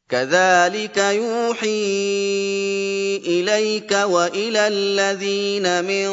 [0.10, 2.63] كذلك يوحي
[3.54, 6.10] إليك وإلى الذين من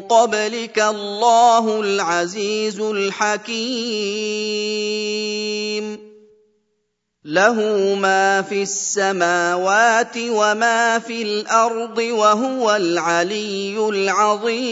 [0.00, 3.58] قبلك الله العزيز الحكيم.
[7.24, 7.54] له
[7.94, 14.68] ما في السماوات وما في الأرض وهو العلي العظيم.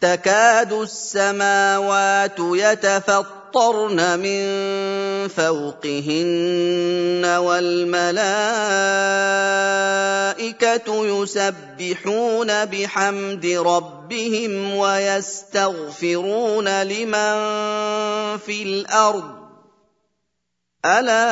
[0.00, 4.44] تكاد السماوات يتفطر فَطَرْنَ مِن
[5.28, 8.26] فَوْقِهِنَّ وَالْمَلَائِكَةُ
[11.06, 17.36] يُسَبِّحُونَ بِحَمْدِ رَبِّهِمْ وَيَسْتَغْفِرُونَ لِمَن
[18.38, 19.38] فِي الْأَرْضِ
[20.84, 21.28] أَلَا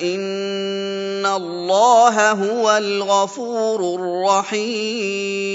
[0.00, 5.54] إِنَّ اللَّهَ هُوَ الْغَفُورُ الرَّحِيمُ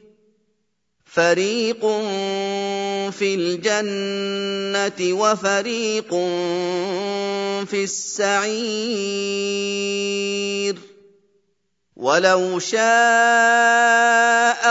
[1.11, 1.81] فَرِيقٌ
[3.11, 6.09] فِي الْجَنَّةِ وَفَرِيقٌ
[7.67, 8.55] فِي السَّعِيرِ
[11.95, 12.81] وَلَوْ شَاءَ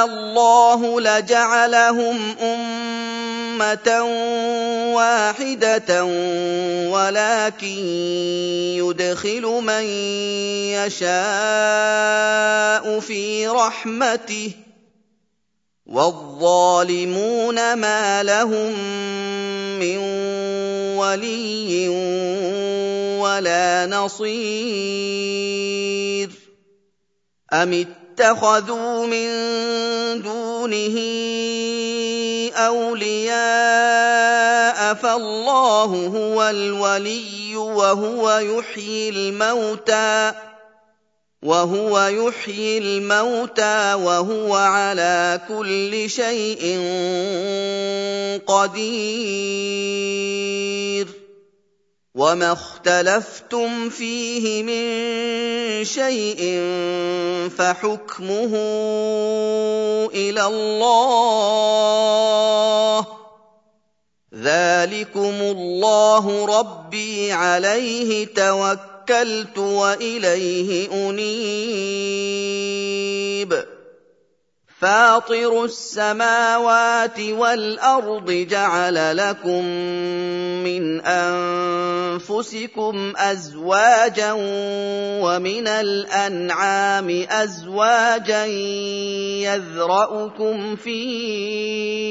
[0.05, 4.03] اللَّهُ لَجَعَلَهُمْ أُمَّةً
[4.97, 6.05] وَاحِدَةً
[6.89, 7.79] وَلَٰكِن
[8.81, 9.85] يُدْخِلُ مَن
[10.81, 11.11] يَشَاءُ
[13.01, 14.70] فِي رَحْمَتِهِ
[15.91, 18.73] وَالظَّالِمُونَ مَا لَهُم
[19.83, 19.99] مِّن
[21.03, 21.89] وَلِيٍّ
[23.19, 24.31] وَلَا نَصِيرٍ
[27.53, 29.29] أَمِ اتَّخَذُوا مِن
[30.23, 30.97] دُونِهِ
[32.55, 33.35] أَوْلِيَاءَ
[34.95, 40.50] فَاللَّهُ هُوَ الْوَلِيُّ وَهُوَ يُحْيِي الْمَوْتَىٰ
[41.43, 46.63] وَهُوَ يُحْيِي الْمَوْتَىٰ وَهُوَ عَلَىٰ كُلِّ شَيْءٍ
[48.45, 49.47] قَدِيرٌ.
[52.15, 54.85] وَمَا اخْتَلَفْتُمْ فِيهِ مِن
[55.85, 56.41] شَيْءٍ
[57.57, 58.53] فَحُكْمُهُ
[60.13, 61.81] إِلَى اللَّهِ
[63.03, 63.07] ۚ.
[64.35, 71.31] ذَٰلِكُمُ اللَّهُ رَبِّي عَلَيْهِ تَوَكَّلْتُ توكلت وإليه أنيب.
[74.81, 79.65] فاطر السماوات والأرض جعل لكم
[80.65, 82.53] من أنفسكم
[83.17, 84.33] أزواجا
[85.23, 88.47] ومن الأنعام أزواجا
[89.45, 92.11] يذرأكم فيه.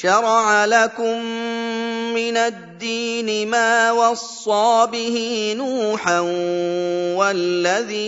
[0.00, 1.16] شَرَعَ لَكُم
[2.16, 5.16] مِّنَ الدِّينِ مَا وَصَّىٰ بِهِ
[5.60, 6.20] نُوحًا
[7.20, 8.00] وَالَّذِي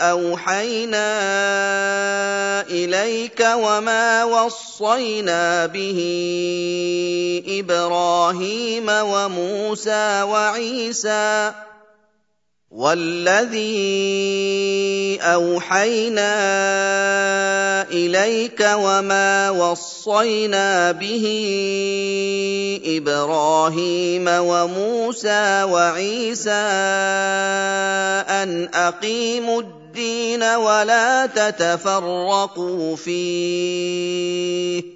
[0.00, 1.08] أَوْحَيْنَا
[2.68, 6.00] إِلَيْكَ وَمَا وَصَّيْنَا بِهِ
[7.48, 11.52] إِبْرَاهِيمَ وَمُوسَىٰ وَعِيسَىٰ
[12.76, 13.72] وَالَّذِي
[15.24, 16.32] أَوْحَيْنَا
[17.88, 21.24] إِلَيْكَ وَمَا وَصَّيْنَا بِهِ
[22.84, 26.68] إِبْرَاهِيمَ وَمُوسَىٰ وَعِيسَىٰ
[28.28, 34.95] أَنْ أَقِيمُوا الدِّينَ وَلَا تَتَفَرَّقُوا فِيهِ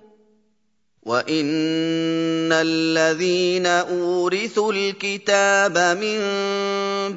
[1.05, 6.19] وَإِنَّ الَّذِينَ أُورِثُوا الْكِتَابَ مِن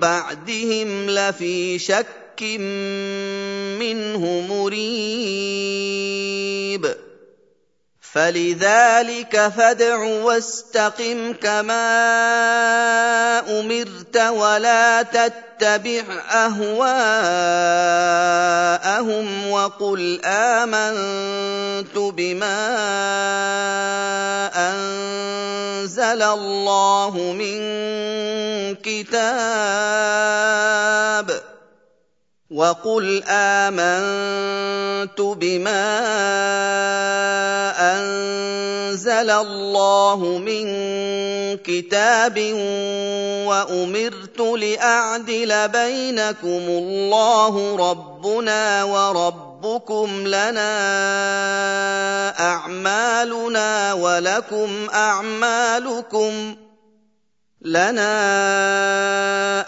[0.01, 2.43] بَعْدِهِمْ لَفِي شَكٍّ
[3.79, 5.05] مِّنْهُ مُرِيبٍ
[8.15, 11.91] فَلِذَٰلِكَ فَادْعُ وَاسْتَقِمْ كَمَا
[13.61, 16.87] أُمِرْتَ وَلَا تَتَّبِعْ أَهْوَاءَهُمْ
[19.51, 22.67] وَقُلْ آمَنتُ بِمَا
[24.55, 27.59] أَنزَلَ اللَّهُ مِن
[28.75, 29.25] كِتَابٍ
[32.55, 35.87] وَقُلْ آمَنتُ بِمَا
[37.99, 40.65] أَنزَلَ اللَّهُ مِن
[41.67, 42.39] كِتَابٍ
[43.51, 47.55] وَأُمِرْتُ لِأَعْدِلَ بَيْنَكُمُ اللَّهُ
[47.91, 50.71] رَبُّنَا وَرَبُّكُمْ لَنَا
[52.41, 56.64] أَعْمَالُنَا وَلَكُمْ أَعْمَالُكُمْ ۖ
[57.65, 58.13] لنا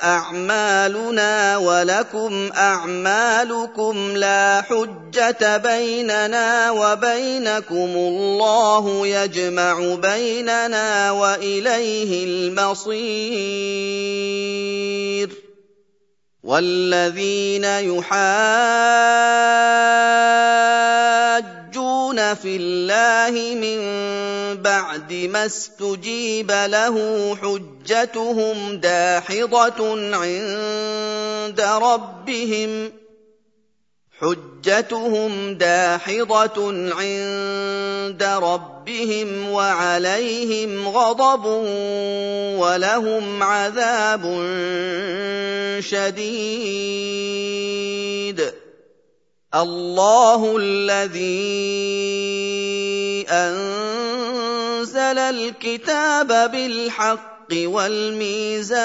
[0.05, 13.07] أعمالنا ولكم أعمالكم لا حجة بيننا وبينكم الله يجمع بيننا وإليه المصير.
[16.43, 17.65] والذين
[22.07, 23.79] يحاجون في الله من
[24.63, 32.93] بعد ما استجيب له حجتهم داحضة عند ربهم
[34.21, 41.45] حجتهم داحضة عند ربهم وعليهم غضب
[42.59, 44.23] ولهم عذاب
[45.81, 47.07] شديد
[49.55, 51.27] الله الذي
[53.31, 58.77] أنزل الكتاب بالحق والميزان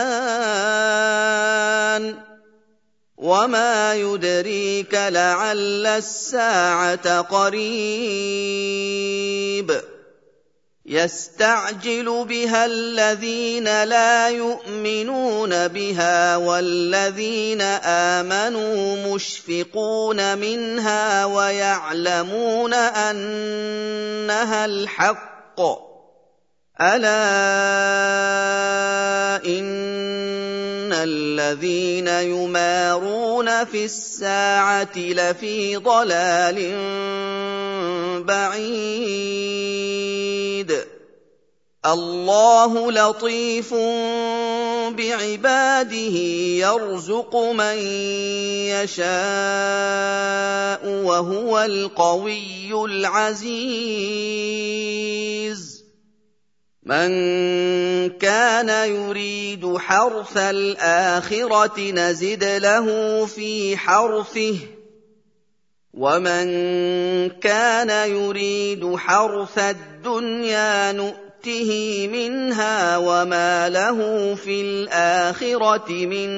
[3.17, 7.71] وما يدريك لعل الساعة قريب.
[10.91, 25.61] يستعجل بها الذين لا يؤمنون بها والذين آمنوا مشفقون منها ويعلمون أنها الحق.
[26.81, 27.11] ألا
[29.45, 30.50] إن
[31.03, 36.75] الذين يمارون في الساعة لفي ضلال
[38.23, 39.91] بعيد.
[41.85, 43.73] الله لطيف
[44.93, 46.17] بعباده
[46.61, 47.77] يرزق من
[48.69, 49.01] يشاء
[50.85, 54.21] وهو القوي العزيز.
[56.91, 57.11] من
[58.19, 62.85] كان يريد حرث الآخرة نزد له
[63.25, 64.55] في حرثه
[65.93, 66.49] ومن
[67.29, 76.29] كان يريد حرث الدنيا نؤته منها وما له في الآخرة من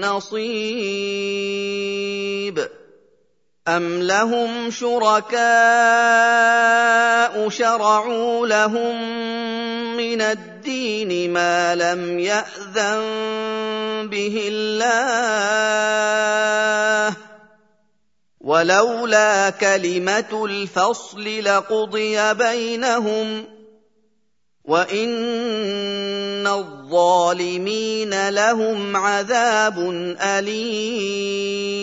[0.00, 0.62] نصيب.
[3.68, 5.38] ام لهم شركاء
[7.48, 8.96] شرعوا لهم
[9.96, 13.02] من الدين ما لم ياذن
[14.10, 15.62] به الله
[18.40, 23.44] ولولا كلمه الفصل لقضي بينهم
[24.64, 29.78] وان الظالمين لهم عذاب
[30.20, 31.82] اليم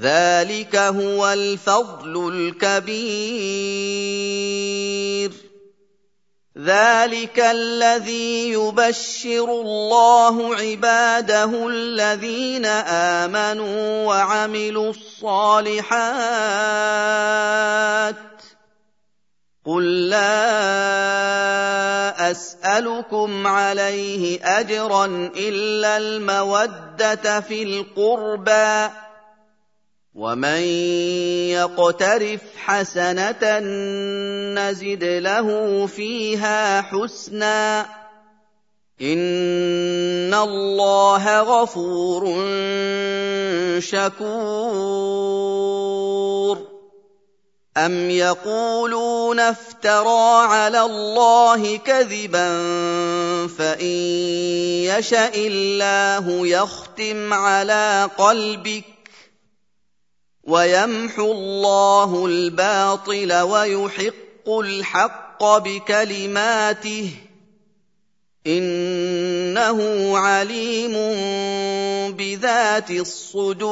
[0.00, 3.52] ذلك هو الفضل الكبير.
[6.58, 12.66] ذلك الذي يبشر الله عباده الذين
[13.26, 15.92] امنوا وعملوا الصالحات.
[19.66, 20.70] قل لا
[22.30, 25.04] اسالكم عليه اجرا
[25.36, 28.88] الا الموده في القربى.
[30.14, 30.62] ومن
[31.56, 33.58] يقترف حسنه
[34.54, 37.86] نزد له فيها حسنا
[39.00, 42.24] ان الله غفور
[43.80, 45.32] شكور
[47.76, 52.48] ام يقولون افترى على الله كذبا
[53.48, 53.86] فان
[54.92, 58.91] يشا الله يختم على قلبك
[60.44, 67.10] ويمحو الله الباطل ويحق الحق بكلماته
[68.46, 69.78] إنه
[70.18, 70.92] عليم
[72.12, 73.62] بذات الصدور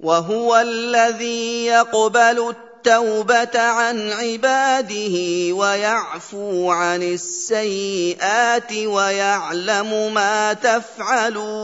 [0.00, 2.54] وهو الذي يقبل
[2.86, 5.16] التوبة عن عباده
[5.54, 11.56] ويعفو عن السيئات ويعلم ما تفعلون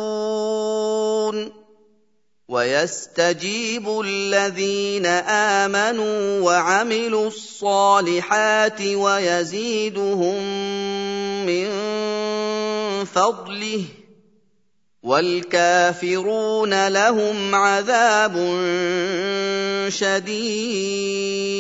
[2.49, 10.43] ويستجيب الذين آمنوا وعملوا الصالحات ويزيدهم
[11.47, 11.69] من
[13.05, 13.85] فضله
[15.02, 18.35] والكافرون لهم عذاب
[19.88, 21.52] شديد.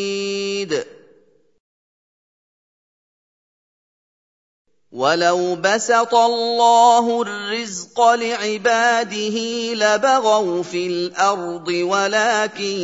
[4.92, 9.38] ولو بسط الله الرزق لعباده
[9.74, 12.78] لبغوا في الأرض ولكن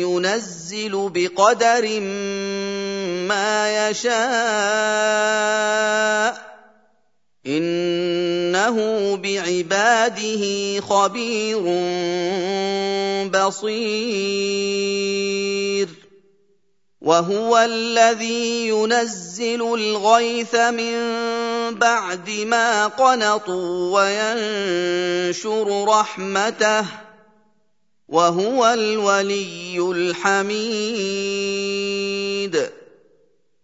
[0.00, 2.00] ينزل بقدر
[3.28, 4.18] ما يشاء
[7.48, 11.60] إنه بعباده خبير
[13.28, 13.88] بصير.
[17.00, 20.94] وهو الذي ينزل الغيث من
[21.74, 26.84] بعد ما قنطوا وينشر رحمته.
[28.08, 30.58] وهو الولي الحميد.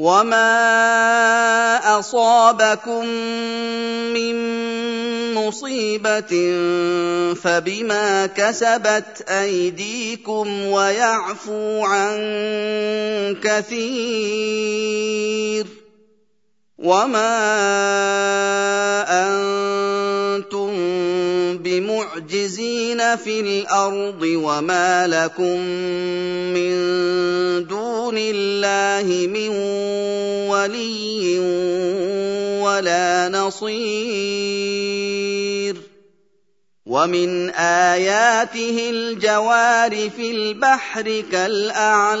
[0.00, 0.48] وما
[1.98, 3.06] اصابكم
[4.16, 4.36] من
[5.34, 6.32] مصيبه
[7.34, 12.16] فبما كسبت ايديكم ويعفو عن
[13.44, 15.00] كثير
[16.80, 17.36] وما
[19.08, 20.72] أنتم
[21.58, 25.60] بمعجزين في الأرض وما لكم
[26.56, 26.72] من
[27.66, 29.48] دون الله من
[30.48, 31.38] ولي
[32.64, 34.30] ولا نصير
[36.86, 42.20] ومن اياته الجوار في البحر كالاعلام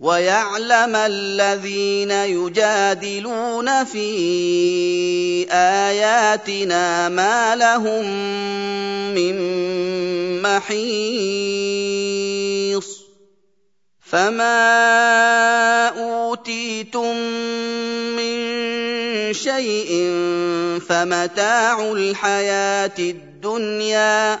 [0.00, 4.08] وَيَعْلَمَ الَّذِينَ يُجَادِلُونَ فِي
[5.52, 8.04] آيَاتِنَا مَا لَهُم
[9.12, 9.36] مِّن
[10.40, 10.80] مَّحِيصٍ
[14.00, 14.56] فَمَا
[16.00, 17.16] أُوتِيتُم
[18.16, 18.40] مِّن
[19.36, 19.90] شَيْءٍ
[20.88, 24.40] فَمَتَاعُ الْحَيَاةِ الدُّنْيَا ۖ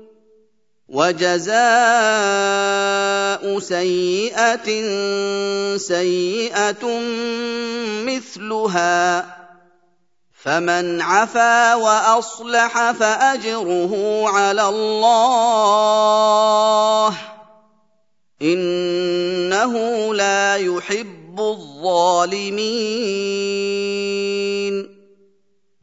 [0.91, 1.59] وَجَزَاءُ
[3.59, 4.67] سَيِّئَةٍ
[5.77, 6.83] سَيِّئَةٌ
[8.03, 9.25] مِّثْلُهَا ۖ
[10.43, 15.89] فَمَنْ عَفَا وَأَصْلَحَ فَأَجْرُهُ عَلَى اللَّهِ
[17.09, 17.13] ۚ
[18.41, 19.73] إِنَّهُ
[20.13, 22.51] لَا يُحِبُّ الظَّالِمِينَ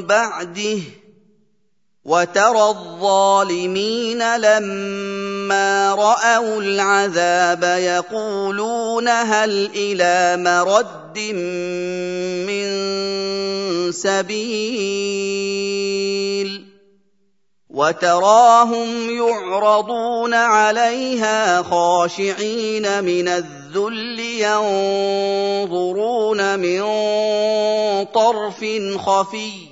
[0.00, 0.82] بَعْدِهِ ۗ
[2.04, 11.18] وَتَرَى الظَّالِمِينَ لَمَّا رَأَوُا الْعَذَابَ يَقُولُونَ هَلْ إِلَىٰ مَرَدٍّ
[12.48, 12.66] مِّن
[13.92, 15.22] سَبِيلٍ
[17.70, 24.20] وَتَرَاهُمْ يُعْرَضُونَ عَلَيْهَا خَاشِعِينَ مِنَ الذُّلِّ
[25.62, 26.82] يَنظُرُونَ مِن
[28.04, 28.60] طَرْفٍ
[28.98, 29.71] خَفِيٍّ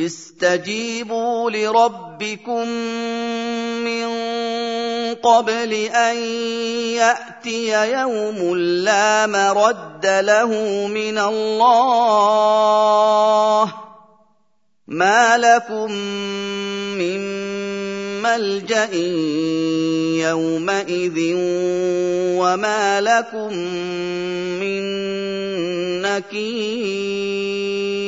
[0.00, 2.68] اسْتَجِيبُوا لِرَبِّكُم
[3.84, 4.06] مِّن
[5.14, 6.16] قَبْلِ أَن
[6.94, 12.54] يَأْتِيَ يَوْمٌ لَّا مَرَدَّ لَهُ مِنَ اللَّهِ
[13.66, 13.70] ۚ
[14.88, 15.92] مَا لَكُم
[16.98, 17.20] مِّن
[18.22, 18.94] مَّلْجَإٍ
[20.28, 21.18] يَوْمَئِذٍ
[22.38, 23.52] وَمَا لَكُم
[24.62, 24.82] مِّن
[26.02, 28.07] نَّكِيرٍ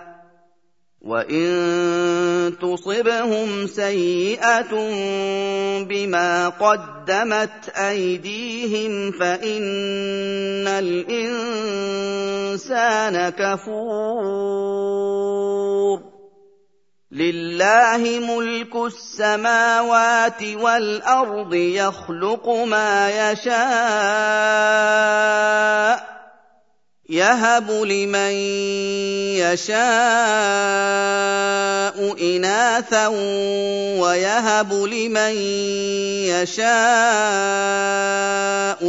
[1.01, 4.71] وان تصبهم سيئه
[5.83, 11.79] بما قدمت ايديهم فان الانسان
[13.29, 14.81] كفور
[17.11, 23.61] لله ملك السماوات والارض يخلق ما يشاء
[27.11, 28.31] يهب لمن
[29.43, 29.81] يشاء
[32.21, 33.07] إناثا
[33.99, 35.35] ويهب لمن
[36.31, 36.71] يشاء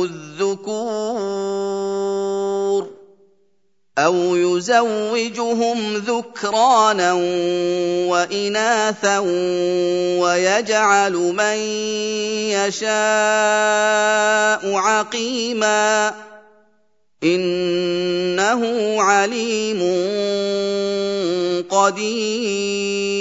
[0.05, 1.33] الذكور
[3.99, 7.13] أو يزوجهم ذكرانا
[8.09, 9.19] وإناثا
[10.19, 11.57] ويجعل من
[12.55, 12.93] يشاء
[14.75, 16.15] عقيما
[17.25, 18.63] إنه
[19.03, 19.81] عليم
[21.71, 23.13] قدير.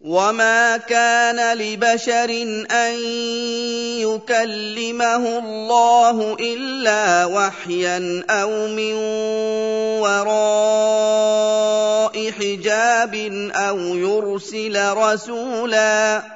[0.00, 2.30] وما كان لبشر
[2.70, 2.94] أن
[4.00, 8.94] يكلمه الله إلا وحيا أو من
[10.00, 11.50] وراء
[12.30, 13.14] حجاب
[13.52, 16.35] أو يرسل رسولا.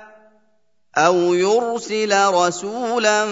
[1.07, 3.27] أو يرسل رسولا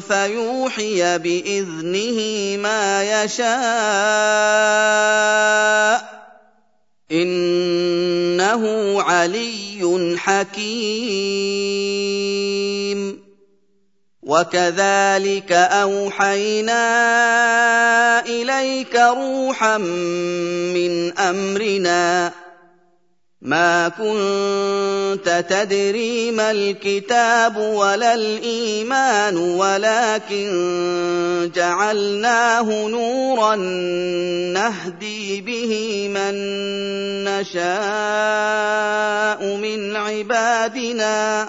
[0.00, 3.46] فيوحي باذنه ما يشاء
[7.12, 8.62] انه
[9.02, 11.56] علي حكيم
[14.22, 16.86] وكذلك اوحينا
[18.26, 22.32] اليك روحا من امرنا
[23.46, 30.50] ما كنت تدري ما الكتاب ولا الإيمان ولكن
[31.54, 33.54] جعلناه نورا
[34.54, 36.34] نهدي به من
[37.24, 37.56] نشاء
[39.56, 41.48] من عبادنا.